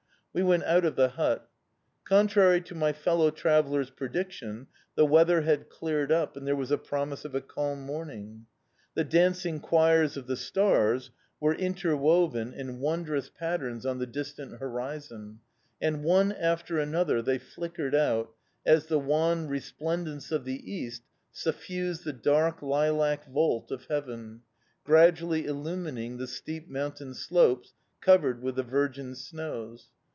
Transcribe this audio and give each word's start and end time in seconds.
We 0.33 0.43
went 0.43 0.63
out 0.63 0.85
of 0.85 0.95
the 0.95 1.09
hut. 1.09 1.49
Contrary 2.05 2.61
to 2.61 2.73
my 2.73 2.93
fellow 2.93 3.31
traveller's 3.31 3.89
prediction, 3.89 4.67
the 4.95 5.05
weather 5.05 5.41
had 5.41 5.67
cleared 5.67 6.09
up, 6.09 6.37
and 6.37 6.47
there 6.47 6.55
was 6.55 6.71
a 6.71 6.77
promise 6.77 7.25
of 7.25 7.35
a 7.35 7.41
calm 7.41 7.81
morning. 7.81 8.45
The 8.93 9.03
dancing 9.03 9.59
choirs 9.59 10.15
of 10.15 10.27
the 10.27 10.37
stars 10.37 11.11
were 11.41 11.53
interwoven 11.55 12.53
in 12.53 12.79
wondrous 12.79 13.29
patterns 13.29 13.85
on 13.85 13.97
the 13.99 14.07
distant 14.07 14.59
horizon, 14.61 15.41
and, 15.81 16.01
one 16.01 16.31
after 16.31 16.79
another, 16.79 17.21
they 17.21 17.37
flickered 17.37 17.93
out 17.93 18.33
as 18.65 18.85
the 18.85 18.99
wan 18.99 19.49
resplendence 19.49 20.31
of 20.31 20.45
the 20.45 20.61
east 20.71 21.01
suffused 21.33 22.05
the 22.05 22.13
dark, 22.13 22.61
lilac 22.61 23.29
vault 23.29 23.69
of 23.69 23.83
heaven, 23.87 24.43
gradually 24.85 25.45
illumining 25.45 26.15
the 26.15 26.25
steep 26.27 26.69
mountain 26.69 27.13
slopes, 27.13 27.73
covered 27.99 28.41
with 28.41 28.55
the 28.55 28.63
virgin 28.63 29.13
snows. 29.13 29.89